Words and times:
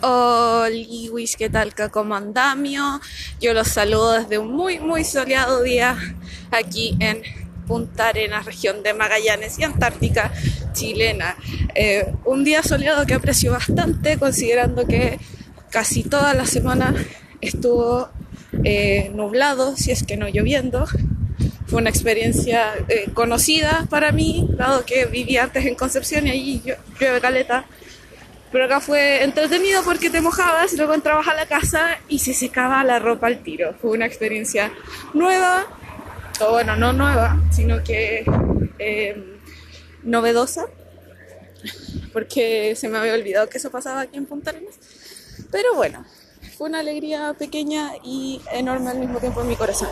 Hola, 0.00 0.70
¿qué 1.36 1.50
tal? 1.50 1.74
¿Cómo 1.90 2.14
andamio? 2.14 3.00
Yo 3.40 3.52
los 3.52 3.66
saludo 3.66 4.12
desde 4.12 4.38
un 4.38 4.52
muy, 4.52 4.78
muy 4.78 5.02
soleado 5.02 5.60
día 5.62 5.98
aquí 6.52 6.96
en 7.00 7.22
Punta 7.66 8.10
Arenas, 8.10 8.44
región 8.44 8.84
de 8.84 8.94
Magallanes 8.94 9.58
y 9.58 9.64
Antártica 9.64 10.32
chilena. 10.72 11.36
Eh, 11.74 12.12
un 12.24 12.44
día 12.44 12.62
soleado 12.62 13.06
que 13.06 13.14
aprecio 13.14 13.50
bastante, 13.50 14.18
considerando 14.18 14.86
que 14.86 15.18
casi 15.70 16.04
toda 16.04 16.32
la 16.32 16.46
semana 16.46 16.94
estuvo 17.40 18.08
eh, 18.62 19.10
nublado, 19.14 19.76
si 19.76 19.90
es 19.90 20.04
que 20.04 20.16
no 20.16 20.28
lloviendo. 20.28 20.86
Fue 21.66 21.80
una 21.80 21.90
experiencia 21.90 22.72
eh, 22.88 23.10
conocida 23.14 23.88
para 23.90 24.12
mí, 24.12 24.48
dado 24.56 24.84
que 24.86 25.06
vivía 25.06 25.42
antes 25.42 25.66
en 25.66 25.74
Concepción 25.74 26.28
y 26.28 26.30
allí 26.30 26.62
llueve 27.00 27.20
caleta. 27.20 27.66
Pero 28.50 28.64
acá 28.64 28.80
fue 28.80 29.22
entretenido 29.22 29.82
porque 29.84 30.10
te 30.10 30.20
mojabas, 30.20 30.72
luego 30.74 30.94
entrabas 30.94 31.28
a 31.28 31.34
la 31.34 31.46
casa 31.46 31.98
y 32.08 32.20
se 32.20 32.32
secaba 32.32 32.82
la 32.84 32.98
ropa 32.98 33.26
al 33.26 33.42
tiro. 33.42 33.74
Fue 33.80 33.90
una 33.90 34.06
experiencia 34.06 34.72
nueva, 35.12 35.66
o 36.40 36.52
bueno, 36.52 36.76
no 36.76 36.92
nueva, 36.92 37.40
sino 37.50 37.82
que 37.82 38.24
eh, 38.78 39.38
novedosa, 40.02 40.66
porque 42.12 42.74
se 42.76 42.88
me 42.88 42.98
había 42.98 43.14
olvidado 43.14 43.48
que 43.48 43.58
eso 43.58 43.70
pasaba 43.70 44.02
aquí 44.02 44.16
en 44.16 44.26
Punta 44.26 44.50
Arenas. 44.50 44.76
Pero 45.50 45.74
bueno, 45.74 46.04
fue 46.56 46.68
una 46.68 46.80
alegría 46.80 47.34
pequeña 47.38 47.92
y 48.02 48.40
enorme 48.52 48.90
al 48.90 48.98
mismo 48.98 49.20
tiempo 49.20 49.42
en 49.42 49.48
mi 49.48 49.56
corazón. 49.56 49.88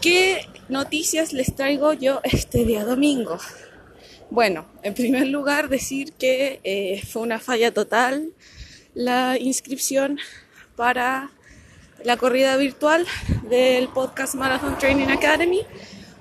¿Qué 0.00 0.46
noticias 0.68 1.32
les 1.32 1.54
traigo 1.54 1.92
yo 1.92 2.20
este 2.22 2.64
día 2.64 2.84
domingo? 2.84 3.38
Bueno, 4.30 4.66
en 4.82 4.92
primer 4.92 5.26
lugar 5.28 5.70
decir 5.70 6.12
que 6.12 6.60
eh, 6.62 7.02
fue 7.10 7.22
una 7.22 7.38
falla 7.38 7.72
total 7.72 8.30
la 8.94 9.38
inscripción 9.38 10.18
para 10.76 11.30
la 12.04 12.18
corrida 12.18 12.56
virtual 12.58 13.06
del 13.48 13.88
podcast 13.88 14.34
Marathon 14.34 14.76
Training 14.76 15.08
Academy. 15.08 15.62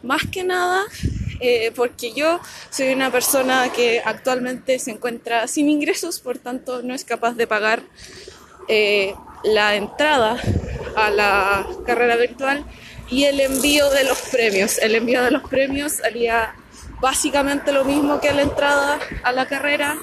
Más 0.04 0.22
que 0.32 0.46
nada 0.46 0.86
eh, 1.42 1.74
porque 1.76 2.14
yo 2.14 2.40
soy 2.70 2.94
una 2.94 3.12
persona 3.12 3.74
que 3.74 4.02
actualmente 4.04 4.80
se 4.80 4.92
encuentra 4.92 5.46
sin 5.48 5.70
ingresos, 5.70 6.22
por 6.22 6.38
tanto 6.38 6.82
no 6.84 6.94
es 6.94 7.04
capaz 7.04 7.34
de 7.34 7.46
pagar 7.46 7.84
eh, 8.70 9.16
la 9.44 9.76
entrada 9.76 10.42
a 10.96 11.10
la 11.12 11.68
carrera 11.86 12.16
virtual 12.16 12.66
y 13.10 13.26
el 13.26 13.42
envío 13.42 13.90
de 13.90 14.06
los 14.06 14.22
premios. 14.32 14.78
El 14.78 14.96
envío 14.96 15.22
de 15.24 15.32
los 15.32 15.44
premios 15.44 15.94
salía 15.94 16.56
básicamente 17.00 17.72
lo 17.72 17.86
mismo 17.86 18.20
que 18.20 18.32
la 18.34 18.42
entrada 18.42 19.00
a 19.24 19.32
la 19.32 19.48
carrera, 19.48 19.96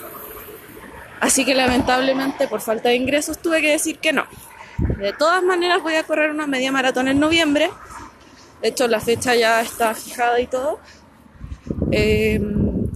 así 1.21 1.45
que 1.45 1.55
lamentablemente 1.55 2.49
por 2.49 2.61
falta 2.61 2.89
de 2.89 2.97
ingresos 2.97 3.39
tuve 3.39 3.61
que 3.61 3.71
decir 3.71 3.99
que 3.99 4.13
no. 4.13 4.27
De 4.99 5.13
todas 5.13 5.43
maneras 5.43 5.83
voy 5.83 5.95
a 5.95 6.03
correr 6.05 6.31
una 6.31 6.47
media 6.47 6.73
maratón 6.73 7.09
en 7.09 7.21
noviembre, 7.21 7.71
de 8.63 8.69
hecho 8.69 8.89
la 8.89 9.01
fecha 9.01 9.35
ya 9.35 9.61
está 9.61 9.95
fijada 9.95 10.41
y 10.41 10.47
todo. 10.47 10.81
Em, 11.91 12.89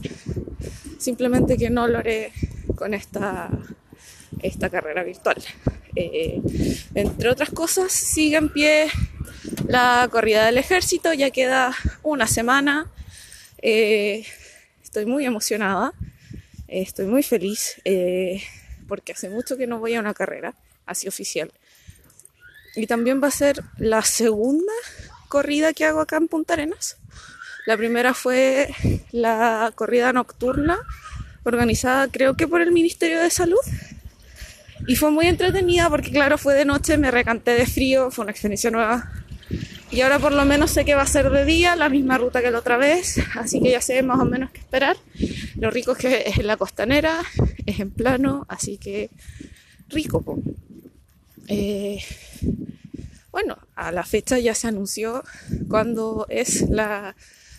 simplemente 0.99 1.57
que 1.57 1.71
no 1.71 1.87
lo 1.87 1.99
haré 1.99 2.33
con 2.75 2.95
esta, 2.95 3.49
esta 4.43 4.69
carrera 4.69 5.03
virtual. 5.03 5.37
Eh, 5.95 6.41
entre 6.95 7.29
otras 7.29 7.51
cosas, 7.51 7.93
sigue 7.93 8.37
en 8.37 8.49
pie 8.51 8.89
la 9.67 10.09
corrida 10.11 10.47
del 10.47 10.59
ejército, 10.59 11.13
ya 11.13 11.31
queda 11.31 11.75
una 12.03 12.27
semana. 12.27 12.91
Eh, 13.61 14.25
estoy 14.83 15.07
muy 15.07 15.27
emocionada, 15.27 15.93
estoy 16.69 17.07
muy 17.07 17.23
feliz, 17.23 17.81
eh, 17.85 18.43
porque 18.87 19.13
hace 19.13 19.29
mucho 19.29 19.57
que 19.57 19.67
no 19.67 19.79
voy 19.79 19.95
a 19.95 20.01
una 20.01 20.15
carrera 20.15 20.55
así 20.87 21.09
oficial. 21.09 21.53
Y 22.77 22.87
también 22.87 23.23
va 23.23 23.29
a 23.29 23.33
ser 23.33 23.63
la 23.77 24.03
segunda 24.03 24.73
corrida 25.29 25.73
que 25.73 25.85
hago 25.85 26.01
acá 26.01 26.17
en 26.17 26.29
Punta 26.29 26.55
Arenas. 26.55 26.97
La 27.67 27.77
primera 27.77 28.15
fue 28.15 28.69
la 29.11 29.73
corrida 29.75 30.13
nocturna, 30.13 30.79
organizada 31.45 32.09
creo 32.09 32.35
que 32.35 32.49
por 32.49 32.61
el 32.61 32.73
Ministerio 32.73 33.21
de 33.21 33.31
Salud. 33.31 33.61
Y 34.87 34.97
fue 34.97 35.11
muy 35.11 35.27
entretenida 35.27 35.91
porque 35.91 36.11
claro, 36.11 36.39
fue 36.39 36.55
de 36.55 36.65
noche, 36.65 36.97
me 36.97 37.11
recanté 37.11 37.51
de 37.53 37.67
frío, 37.67 38.11
fue 38.11 38.23
una 38.23 38.33
experiencia 38.33 38.71
nueva. 38.71 39.13
Y 39.91 40.03
ahora 40.03 40.19
por 40.19 40.33
lo 40.33 40.45
menos 40.45 40.71
sé 40.71 40.85
que 40.85 40.95
va 40.95 41.03
a 41.03 41.07
ser 41.07 41.31
de 41.31 41.45
día, 41.45 41.75
la 41.75 41.89
misma 41.89 42.19
ruta 42.19 42.43
que 42.43 42.51
la 42.51 42.59
otra 42.59 42.77
vez, 42.77 43.19
así 43.37 43.61
que 43.61 43.71
ya 43.71 43.81
sé 43.81 44.03
más 44.03 44.21
o 44.21 44.25
menos 44.25 44.51
qué 44.51 44.59
esperar. 44.59 44.97
Lo 45.57 45.71
rico 45.71 45.93
es 45.93 45.99
que 45.99 46.23
es 46.27 46.39
en 46.39 46.47
la 46.47 46.57
costanera, 46.57 47.23
es 47.67 47.81
en 47.81 47.91
plano, 47.91 48.45
así 48.49 48.77
que 48.77 49.11
rico. 49.89 50.23
Eh, 51.49 52.01
bueno, 53.33 53.57
a 53.75 53.93
la 53.93 54.05
fecha 54.05 54.39
ya 54.39 54.55
se 54.55 54.69
anunció 54.69 55.25
cuándo 55.69 56.27
es 56.29 56.69
la 56.69 57.15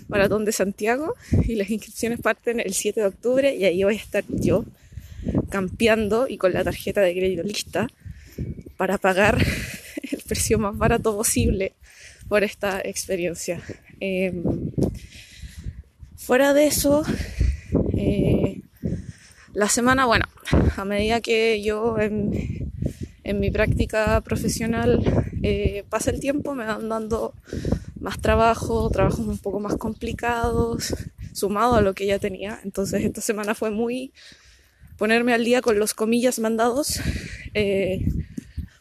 Maratón 0.07 0.45
de 0.45 0.51
Santiago 0.51 1.15
y 1.45 1.55
las 1.55 1.69
inscripciones 1.69 2.19
parten 2.19 2.59
el 2.59 2.73
7 2.73 2.99
de 2.99 3.05
octubre 3.07 3.55
y 3.55 3.65
ahí 3.65 3.83
voy 3.83 3.95
a 3.95 3.97
estar 3.97 4.23
yo 4.27 4.65
campeando 5.49 6.27
y 6.27 6.37
con 6.37 6.53
la 6.53 6.63
tarjeta 6.63 7.01
de 7.01 7.13
crédito 7.13 7.43
lista 7.43 7.87
para 8.77 8.97
pagar 8.97 9.43
precio 10.29 10.59
más 10.59 10.77
barato 10.77 11.15
posible 11.17 11.73
por 12.29 12.43
esta 12.43 12.79
experiencia. 12.79 13.61
Em, 13.99 14.43
fuera 16.15 16.53
de 16.53 16.67
eso, 16.67 17.03
eh, 17.97 18.61
la 19.53 19.67
semana, 19.67 20.05
bueno, 20.05 20.25
a 20.77 20.85
medida 20.85 21.19
que 21.19 21.61
yo 21.61 21.97
en, 21.99 22.71
en 23.23 23.39
mi 23.39 23.49
práctica 23.49 24.21
profesional 24.21 25.03
eh, 25.41 25.83
pasa 25.89 26.11
el 26.11 26.19
tiempo, 26.19 26.53
me 26.53 26.65
van 26.65 26.87
dando 26.87 27.33
más 27.99 28.19
trabajo, 28.19 28.89
trabajos 28.89 29.25
un 29.27 29.39
poco 29.39 29.59
más 29.59 29.75
complicados, 29.75 30.95
sumado 31.33 31.75
a 31.75 31.81
lo 31.81 31.93
que 31.93 32.05
ya 32.05 32.19
tenía. 32.19 32.59
Entonces 32.63 33.03
esta 33.03 33.21
semana 33.21 33.55
fue 33.55 33.71
muy 33.71 34.13
ponerme 34.97 35.33
al 35.33 35.43
día 35.43 35.61
con 35.61 35.79
los 35.79 35.93
comillas 35.93 36.39
mandados. 36.39 36.99
Eh, 37.53 38.05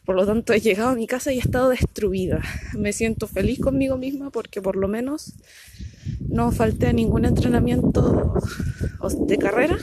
por 0.08 0.16
lo 0.16 0.24
tanto 0.24 0.54
he 0.54 0.60
llegado 0.60 0.88
a 0.88 0.94
mi 0.94 1.06
casa 1.06 1.34
y 1.34 1.36
he 1.36 1.40
estado 1.40 1.68
destruida. 1.68 2.40
Me 2.72 2.94
siento 2.94 3.26
feliz 3.26 3.60
conmigo 3.60 3.98
misma 3.98 4.30
porque 4.30 4.62
por 4.62 4.74
lo 4.74 4.88
menos 4.88 5.34
no 6.26 6.50
falté 6.50 6.86
a 6.86 6.94
ningún 6.94 7.26
entrenamiento 7.26 8.32
de 9.26 9.36
carrera, 9.36 9.76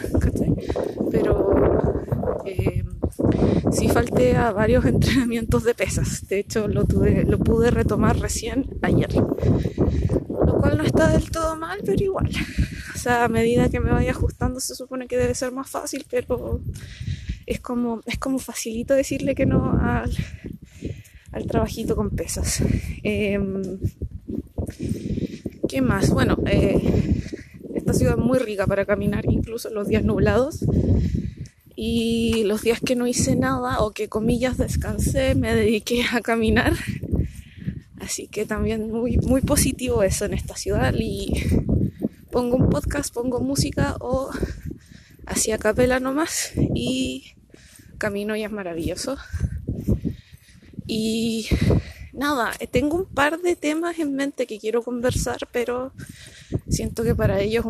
pero 1.11 1.93
eh, 2.43 2.83
sí 3.71 3.87
falté 3.87 4.35
a 4.35 4.51
varios 4.51 4.85
entrenamientos 4.87 5.63
de 5.63 5.75
pesas. 5.75 6.27
De 6.27 6.39
hecho, 6.39 6.67
lo, 6.67 6.87
lo 7.27 7.37
pude 7.37 7.69
retomar 7.69 8.17
recién 8.17 8.65
ayer. 8.81 9.13
Lo 9.13 10.57
cual 10.59 10.79
no 10.79 10.83
está 10.83 11.07
del 11.07 11.29
todo 11.29 11.55
mal, 11.55 11.81
pero 11.85 12.03
igual. 12.03 12.31
O 12.95 12.97
sea, 12.97 13.25
a 13.25 13.27
medida 13.27 13.69
que 13.69 13.79
me 13.79 13.91
vaya 13.91 14.09
ajustando 14.09 14.59
se 14.59 14.73
supone 14.73 15.05
que 15.05 15.17
debe 15.17 15.35
ser 15.35 15.51
más 15.51 15.69
fácil, 15.69 16.03
pero 16.09 16.61
es 17.45 17.59
como, 17.59 18.01
es 18.05 18.17
como 18.17 18.39
facilito 18.39 18.93
decirle 18.93 19.35
que 19.35 19.45
no 19.45 19.77
al, 19.79 20.11
al 21.31 21.45
trabajito 21.45 21.95
con 21.95 22.09
pesas. 22.11 22.63
Em, 23.03 23.79
¿Qué 25.67 25.81
más? 25.81 26.09
Bueno, 26.09 26.37
eh, 26.45 26.79
esta 27.73 27.93
ciudad 27.93 28.17
es 28.17 28.23
muy 28.23 28.39
rica 28.39 28.65
para 28.65 28.85
caminar, 28.85 29.25
incluso 29.29 29.69
los 29.69 29.87
días 29.87 30.03
nublados. 30.03 30.65
Y 31.75 32.45
los 32.45 32.61
días 32.61 32.79
que 32.79 32.95
no 32.95 33.05
hice 33.05 33.35
nada 33.35 33.81
o 33.81 33.91
que 33.91 34.07
comillas 34.07 34.57
descansé, 34.57 35.35
me 35.35 35.53
dediqué 35.53 36.03
a 36.11 36.21
caminar. 36.21 36.73
Así 37.99 38.27
que 38.27 38.45
también 38.45 38.89
muy, 38.91 39.17
muy 39.17 39.41
positivo 39.41 40.03
eso 40.03 40.25
en 40.25 40.33
esta 40.33 40.55
ciudad. 40.55 40.93
Y 40.97 41.33
pongo 42.31 42.55
un 42.55 42.69
podcast, 42.69 43.13
pongo 43.13 43.39
música 43.41 43.97
o 43.99 44.29
hacia 45.25 45.57
capela 45.57 45.99
nomás 45.99 46.51
y 46.55 47.34
camino 47.95 48.35
y 48.35 48.43
es 48.43 48.51
maravilloso. 48.51 49.17
Y 50.87 51.47
nada, 52.13 52.51
tengo 52.71 52.97
un 52.97 53.05
par 53.05 53.39
de 53.39 53.55
temas 53.55 53.99
en 53.99 54.15
mente 54.15 54.47
que 54.47 54.59
quiero 54.59 54.83
conversar, 54.83 55.47
pero 55.51 55.91
siento 56.69 57.03
que 57.03 57.15
para 57.15 57.41
ellos 57.41 57.65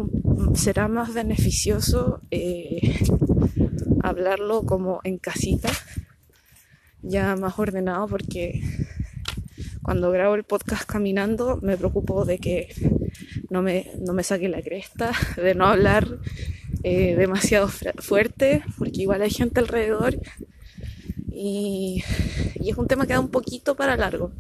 será 0.56 0.88
más 0.88 1.14
beneficioso 1.14 2.22
eh, 2.32 3.00
hablarlo 4.02 4.64
como 4.64 5.02
en 5.04 5.18
casita, 5.18 5.70
ya 7.02 7.36
más 7.36 7.58
ordenado, 7.58 8.08
porque 8.08 8.62
cuando 9.82 10.12
grabo 10.12 10.36
el 10.36 10.44
podcast 10.44 10.84
caminando 10.86 11.60
me 11.62 11.78
preocupo 11.78 12.26
de 12.26 12.40
que 12.40 12.74
no 13.50 13.62
me, 13.62 13.92
no 14.00 14.14
me 14.14 14.24
saque 14.24 14.50
la 14.50 14.62
cresta, 14.62 15.12
de 15.36 15.56
no 15.56 15.66
hablar 15.66 16.20
eh, 16.88 17.16
demasiado 17.16 17.68
fuerte, 17.68 18.64
porque 18.78 19.02
igual 19.02 19.24
hay 19.24 19.32
gente 19.32 19.60
alrededor 19.60 20.22
y, 21.32 22.04
y, 22.60 22.70
es 22.70 22.78
un 22.78 22.86
tema 22.86 23.08
que 23.08 23.14
da 23.14 23.20
un 23.20 23.30
poquito 23.30 23.76
para 23.76 23.98
largo. 23.98 24.32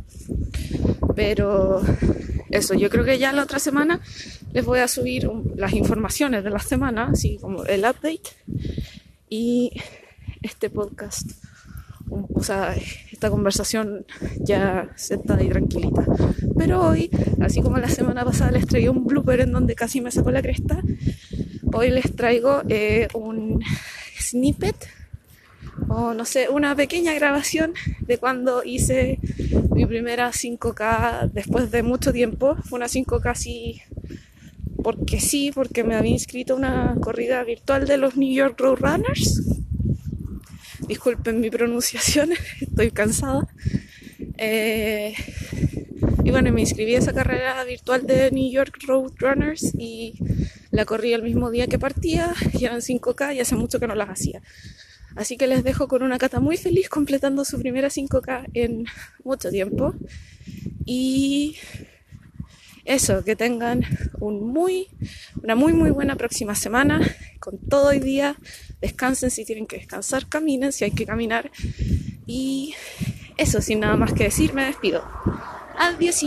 Pero 1.15 1.81
eso, 2.51 2.75
yo 2.75 2.91
creo 2.91 3.03
que 3.03 3.17
ya 3.17 3.33
la 3.33 3.41
otra 3.41 3.57
semana 3.57 3.99
les 4.53 4.63
voy 4.63 4.77
a 4.77 4.87
subir 4.87 5.27
las 5.55 5.73
informaciones 5.73 6.43
de 6.43 6.51
la 6.51 6.59
semana, 6.59 7.09
así 7.11 7.39
como 7.41 7.65
el 7.65 7.79
update 7.79 8.29
y 9.27 9.71
este 10.43 10.69
podcast 10.69 11.31
o 12.09 12.43
sea, 12.43 12.75
esta 13.11 13.29
conversación 13.29 14.05
ya 14.39 14.89
sentada 14.95 15.43
y 15.43 15.49
tranquilita. 15.49 16.05
Pero 16.57 16.87
hoy, 16.87 17.09
así 17.41 17.61
como 17.61 17.77
la 17.77 17.89
semana 17.89 18.23
pasada 18.23 18.51
les 18.51 18.67
traía 18.67 18.91
un 18.91 19.05
blooper 19.05 19.41
en 19.41 19.51
donde 19.51 19.75
casi 19.75 20.01
me 20.01 20.11
sacó 20.11 20.31
la 20.31 20.41
cresta, 20.41 20.81
hoy 21.75 21.91
les 21.91 22.15
traigo 22.15 22.61
eh, 22.69 23.07
un 23.13 23.61
snippet 24.17 24.75
o 25.89 26.13
no 26.13 26.23
sé, 26.23 26.47
una 26.47 26.73
pequeña 26.73 27.13
grabación 27.13 27.73
de 27.99 28.17
cuando 28.17 28.63
hice 28.63 29.19
mi 29.73 29.85
primera 29.85 30.31
5K 30.31 31.31
después 31.31 31.69
de 31.71 31.83
mucho 31.83 32.13
tiempo. 32.13 32.55
Fue 32.63 32.77
una 32.77 32.87
5K 32.87 33.29
así 33.29 33.81
porque 34.81 35.19
sí, 35.19 35.51
porque 35.53 35.83
me 35.83 35.95
había 35.95 36.11
inscrito 36.11 36.55
una 36.55 36.95
corrida 37.01 37.43
virtual 37.43 37.85
de 37.85 37.97
los 37.97 38.15
New 38.15 38.33
York 38.33 38.57
Road 38.57 38.77
Runners. 38.79 39.41
Disculpen 40.87 41.41
mi 41.41 41.49
pronunciación, 41.49 42.29
estoy 42.61 42.91
cansada. 42.91 43.47
Eh, 44.37 45.13
y 46.23 46.31
bueno, 46.31 46.51
me 46.53 46.61
inscribí 46.61 46.95
a 46.95 46.99
esa 46.99 47.13
carrera 47.13 47.63
virtual 47.65 48.07
de 48.07 48.31
New 48.31 48.49
York 48.49 48.77
Road 48.87 49.11
Runners 49.19 49.73
y 49.77 50.13
la 50.75 50.85
corrí 50.85 51.13
el 51.13 51.23
mismo 51.23 51.49
día 51.51 51.67
que 51.67 51.79
partía, 51.79 52.33
y 52.53 52.65
eran 52.65 52.81
5K 52.81 53.35
y 53.35 53.39
hace 53.39 53.55
mucho 53.55 53.79
que 53.79 53.87
no 53.87 53.95
las 53.95 54.09
hacía. 54.09 54.41
Así 55.15 55.37
que 55.37 55.47
les 55.47 55.63
dejo 55.63 55.87
con 55.87 56.03
una 56.03 56.17
cata 56.17 56.39
muy 56.39 56.57
feliz 56.57 56.89
completando 56.89 57.45
su 57.45 57.57
primera 57.57 57.87
5K 57.87 58.49
en 58.53 58.85
mucho 59.23 59.49
tiempo. 59.49 59.95
Y 60.85 61.55
eso, 62.83 63.23
que 63.23 63.35
tengan 63.35 63.83
un 64.19 64.45
muy, 64.45 64.89
una 65.41 65.55
muy 65.55 65.73
muy 65.73 65.89
buena 65.89 66.15
próxima 66.17 66.53
semana 66.53 66.99
con 67.39 67.57
todo 67.57 67.89
hoy 67.89 67.99
día. 67.99 68.35
Descansen 68.81 69.31
si 69.31 69.45
tienen 69.45 69.67
que 69.67 69.77
descansar, 69.77 70.27
caminen 70.27 70.73
si 70.73 70.83
hay 70.83 70.91
que 70.91 71.05
caminar. 71.05 71.49
Y 72.27 72.75
eso, 73.37 73.61
sin 73.61 73.79
nada 73.79 73.95
más 73.95 74.13
que 74.13 74.25
decir, 74.25 74.53
me 74.53 74.65
despido. 74.65 75.03
Adiós. 75.77 76.25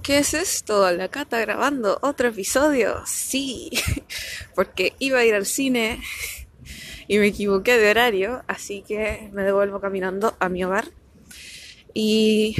¿Qué 0.00 0.18
es 0.18 0.34
esto? 0.34 0.90
La 0.92 1.08
Cata 1.08 1.40
grabando 1.40 1.98
otro 2.02 2.28
episodio. 2.28 3.02
Sí, 3.06 3.70
porque 4.54 4.94
iba 4.98 5.18
a 5.18 5.24
ir 5.24 5.34
al 5.34 5.46
cine 5.46 6.00
y 7.08 7.18
me 7.18 7.26
equivoqué 7.26 7.76
de 7.76 7.90
horario, 7.90 8.44
así 8.46 8.82
que 8.86 9.28
me 9.32 9.42
devuelvo 9.42 9.80
caminando 9.80 10.36
a 10.38 10.48
mi 10.48 10.64
hogar. 10.64 10.86
Y 11.94 12.56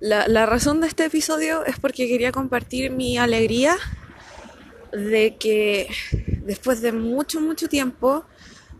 la, 0.00 0.28
la 0.28 0.46
razón 0.46 0.80
de 0.80 0.88
este 0.88 1.04
episodio 1.04 1.64
es 1.64 1.78
porque 1.78 2.08
quería 2.08 2.32
compartir 2.32 2.90
mi 2.90 3.16
alegría 3.16 3.76
de 4.92 5.36
que 5.36 5.88
después 6.44 6.82
de 6.82 6.92
mucho, 6.92 7.40
mucho 7.40 7.68
tiempo, 7.68 8.24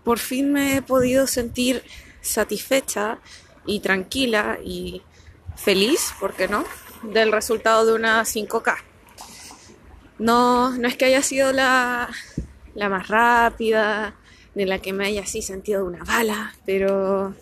por 0.05 0.19
fin 0.19 0.53
me 0.53 0.77
he 0.77 0.83
podido 0.83 1.27
sentir 1.27 1.83
satisfecha 2.21 3.19
y 3.67 3.81
tranquila 3.81 4.59
y 4.65 5.03
feliz, 5.57 6.13
¿por 6.19 6.35
qué 6.35 6.49
no?, 6.49 6.65
del 7.03 7.33
resultado 7.33 7.87
de 7.87 7.95
una 7.95 8.23
5K. 8.23 8.77
No, 10.19 10.71
no 10.77 10.89
es 10.89 10.97
que 10.97 11.07
haya 11.07 11.23
sido 11.23 11.53
la, 11.53 12.11
la 12.75 12.89
más 12.89 13.09
rápida, 13.09 14.15
ni 14.55 14.65
la 14.65 14.79
que 14.79 14.93
me 14.93 15.07
haya 15.07 15.23
así 15.23 15.43
sentido 15.43 15.85
una 15.85 16.05
bala, 16.05 16.55
pero 16.67 17.35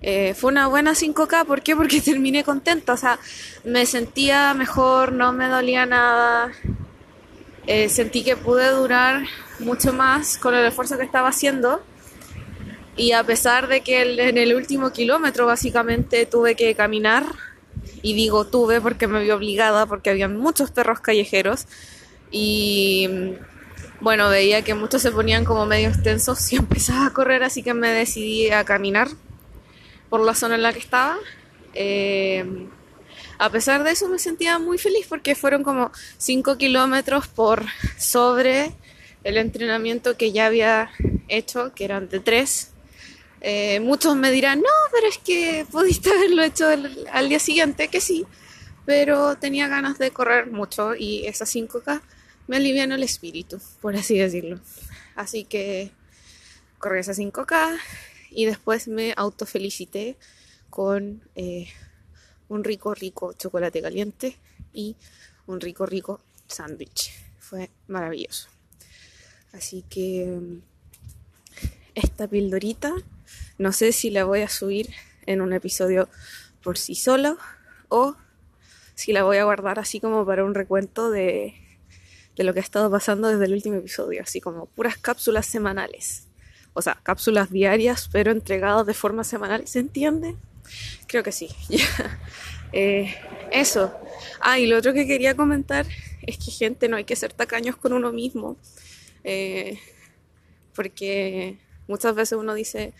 eh, 0.00 0.34
fue 0.34 0.50
una 0.50 0.66
buena 0.66 0.92
5K. 0.92 1.46
¿Por 1.46 1.62
qué? 1.62 1.74
Porque 1.76 2.00
terminé 2.04 2.44
contenta. 2.44 2.92
O 2.92 2.96
sea, 2.96 3.18
me 3.64 3.86
sentía 3.86 4.54
mejor, 4.54 5.12
no 5.12 5.32
me 5.32 5.48
dolía 5.48 5.86
nada. 5.86 6.52
Eh, 7.66 7.88
sentí 7.88 8.24
que 8.24 8.36
pude 8.36 8.70
durar 8.70 9.24
mucho 9.58 9.92
más 9.92 10.38
con 10.38 10.54
el 10.54 10.64
esfuerzo 10.66 10.96
que 10.96 11.04
estaba 11.04 11.28
haciendo. 11.28 11.82
Y 12.96 13.12
a 13.12 13.22
pesar 13.22 13.68
de 13.68 13.82
que 13.82 14.28
en 14.28 14.38
el 14.38 14.54
último 14.54 14.90
kilómetro 14.90 15.46
básicamente 15.46 16.26
tuve 16.26 16.56
que 16.56 16.74
caminar 16.74 17.24
y 18.02 18.14
digo 18.14 18.46
tuve 18.46 18.80
porque 18.80 19.06
me 19.06 19.22
vi 19.22 19.30
obligada, 19.30 19.86
porque 19.86 20.10
había 20.10 20.28
muchos 20.28 20.70
perros 20.70 21.00
callejeros 21.00 21.66
y 22.30 23.08
bueno, 24.00 24.28
veía 24.28 24.62
que 24.62 24.74
muchos 24.74 25.02
se 25.02 25.10
ponían 25.10 25.44
como 25.44 25.66
medio 25.66 25.88
extensos 25.88 26.52
y 26.52 26.56
empezaba 26.56 27.06
a 27.06 27.12
correr, 27.12 27.42
así 27.42 27.62
que 27.62 27.74
me 27.74 27.88
decidí 27.88 28.50
a 28.50 28.64
caminar 28.64 29.08
por 30.08 30.20
la 30.20 30.34
zona 30.34 30.54
en 30.54 30.62
la 30.62 30.72
que 30.72 30.78
estaba. 30.78 31.16
Eh, 31.74 32.68
a 33.38 33.50
pesar 33.50 33.84
de 33.84 33.92
eso 33.92 34.08
me 34.08 34.18
sentía 34.18 34.58
muy 34.58 34.78
feliz 34.78 35.06
porque 35.08 35.34
fueron 35.34 35.62
como 35.62 35.92
5 36.18 36.58
kilómetros 36.58 37.28
por 37.28 37.64
sobre 37.96 38.72
el 39.24 39.36
entrenamiento 39.36 40.16
que 40.16 40.32
ya 40.32 40.46
había 40.46 40.90
hecho, 41.28 41.72
que 41.74 41.84
eran 41.84 42.08
de 42.08 42.20
3 42.20 42.72
eh, 43.40 43.80
muchos 43.80 44.16
me 44.16 44.30
dirán, 44.30 44.60
no, 44.60 44.68
pero 44.92 45.06
es 45.06 45.18
que 45.18 45.66
pudiste 45.70 46.10
haberlo 46.10 46.42
hecho 46.42 46.66
al 47.12 47.28
día 47.28 47.38
siguiente, 47.38 47.88
que 47.88 48.00
sí, 48.00 48.26
pero 48.84 49.36
tenía 49.36 49.68
ganas 49.68 49.98
de 49.98 50.10
correr 50.10 50.50
mucho 50.50 50.94
y 50.94 51.26
esas 51.26 51.54
5K 51.54 52.00
me 52.46 52.56
alivian 52.56 52.90
el 52.90 53.02
espíritu, 53.02 53.60
por 53.80 53.94
así 53.94 54.18
decirlo. 54.18 54.58
Así 55.14 55.44
que 55.44 55.90
corrí 56.78 57.00
esas 57.00 57.18
5K 57.18 57.78
y 58.30 58.46
después 58.46 58.88
me 58.88 59.12
autofelicité 59.16 60.16
con 60.70 61.22
eh, 61.34 61.68
un 62.48 62.64
rico, 62.64 62.94
rico 62.94 63.34
chocolate 63.34 63.82
caliente 63.82 64.36
y 64.72 64.96
un 65.46 65.60
rico, 65.60 65.86
rico 65.86 66.20
sándwich. 66.46 67.12
Fue 67.38 67.70
maravilloso. 67.86 68.48
Así 69.52 69.84
que 69.88 70.40
esta 71.94 72.28
pildorita 72.28 72.94
no 73.58 73.72
sé 73.72 73.92
si 73.92 74.10
la 74.10 74.24
voy 74.24 74.42
a 74.42 74.48
subir 74.48 74.90
en 75.26 75.40
un 75.40 75.52
episodio 75.52 76.08
por 76.62 76.78
sí 76.78 76.94
solo 76.94 77.38
o 77.88 78.16
si 78.94 79.12
la 79.12 79.22
voy 79.22 79.36
a 79.36 79.44
guardar 79.44 79.78
así 79.78 80.00
como 80.00 80.24
para 80.26 80.44
un 80.44 80.54
recuento 80.54 81.10
de, 81.10 81.54
de 82.36 82.44
lo 82.44 82.54
que 82.54 82.60
ha 82.60 82.62
estado 82.62 82.90
pasando 82.90 83.28
desde 83.28 83.44
el 83.44 83.52
último 83.52 83.76
episodio, 83.76 84.22
así 84.22 84.40
como 84.40 84.66
puras 84.66 84.96
cápsulas 84.96 85.46
semanales. 85.46 86.28
O 86.72 86.82
sea, 86.82 87.00
cápsulas 87.02 87.50
diarias, 87.50 88.08
pero 88.12 88.30
entregadas 88.30 88.86
de 88.86 88.94
forma 88.94 89.24
semanal. 89.24 89.66
¿Se 89.66 89.80
entiende? 89.80 90.36
Creo 91.08 91.24
que 91.24 91.32
sí. 91.32 91.48
eh, 92.72 93.14
eso. 93.50 93.92
Ah, 94.40 94.60
y 94.60 94.66
lo 94.66 94.78
otro 94.78 94.92
que 94.92 95.06
quería 95.06 95.34
comentar 95.34 95.86
es 96.22 96.38
que, 96.38 96.52
gente, 96.52 96.88
no 96.88 96.96
hay 96.96 97.04
que 97.04 97.16
ser 97.16 97.32
tacaños 97.32 97.76
con 97.76 97.92
uno 97.92 98.12
mismo. 98.12 98.56
Eh, 99.24 99.80
porque 100.74 101.58
muchas 101.88 102.14
veces 102.14 102.38
uno 102.38 102.54
dice, 102.54 102.92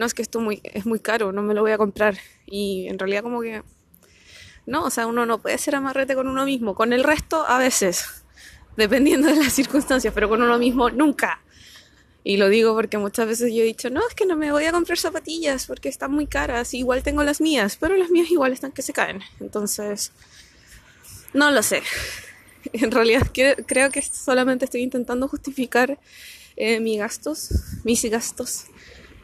no, 0.00 0.06
es 0.06 0.14
que 0.14 0.22
esto 0.22 0.40
es 0.62 0.86
muy 0.86 0.98
caro, 0.98 1.30
no 1.30 1.42
me 1.42 1.52
lo 1.52 1.60
voy 1.60 1.72
a 1.72 1.76
comprar. 1.76 2.16
Y 2.46 2.86
en 2.88 2.98
realidad 2.98 3.22
como 3.22 3.42
que, 3.42 3.62
no, 4.64 4.84
o 4.84 4.88
sea, 4.88 5.06
uno 5.06 5.26
no 5.26 5.42
puede 5.42 5.58
ser 5.58 5.74
amarrete 5.74 6.14
con 6.14 6.26
uno 6.26 6.46
mismo, 6.46 6.74
con 6.74 6.94
el 6.94 7.04
resto 7.04 7.44
a 7.46 7.58
veces, 7.58 8.24
dependiendo 8.78 9.28
de 9.28 9.36
las 9.36 9.52
circunstancias, 9.52 10.14
pero 10.14 10.30
con 10.30 10.40
uno 10.40 10.58
mismo 10.58 10.88
nunca. 10.88 11.42
Y 12.24 12.38
lo 12.38 12.48
digo 12.48 12.74
porque 12.74 12.96
muchas 12.96 13.26
veces 13.26 13.52
yo 13.52 13.60
he 13.60 13.66
dicho, 13.66 13.90
no, 13.90 14.00
es 14.08 14.14
que 14.14 14.24
no 14.24 14.38
me 14.38 14.50
voy 14.50 14.64
a 14.64 14.72
comprar 14.72 14.96
zapatillas 14.96 15.66
porque 15.66 15.90
están 15.90 16.12
muy 16.12 16.26
caras, 16.26 16.72
igual 16.72 17.02
tengo 17.02 17.22
las 17.22 17.42
mías, 17.42 17.76
pero 17.78 17.94
las 17.94 18.08
mías 18.08 18.30
igual 18.30 18.54
están 18.54 18.72
que 18.72 18.80
se 18.80 18.94
caen. 18.94 19.20
Entonces, 19.38 20.12
no 21.34 21.50
lo 21.50 21.62
sé. 21.62 21.82
En 22.74 22.90
realidad 22.90 23.30
creo 23.66 23.90
que 23.90 24.02
solamente 24.02 24.66
estoy 24.66 24.82
intentando 24.82 25.28
justificar 25.28 25.98
eh, 26.56 26.78
mis 26.78 26.98
gastos 26.98 28.66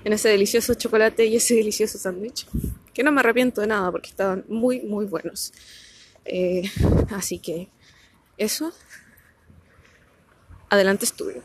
en 0.07 0.13
ese 0.13 0.29
delicioso 0.29 0.73
chocolate 0.75 1.27
y 1.27 1.35
ese 1.35 1.55
delicioso 1.55 1.99
sándwich. 1.99 2.47
Que 2.95 3.03
no 3.03 3.11
me 3.11 3.19
arrepiento 3.19 3.61
de 3.61 3.67
nada 3.67 3.91
porque 3.91 4.09
estaban 4.09 4.45
muy, 4.47 4.83
muy 4.83 5.05
buenos. 5.05 5.53
Eh, 6.25 6.63
así 7.11 7.41
que 7.41 7.71
eso. 8.39 8.73
Adelante 10.71 11.07
estudio. 11.07 11.43